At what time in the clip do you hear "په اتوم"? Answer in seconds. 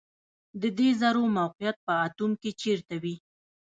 1.85-2.31